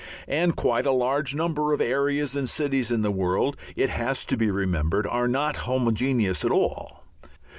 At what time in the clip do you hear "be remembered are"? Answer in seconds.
4.35-5.27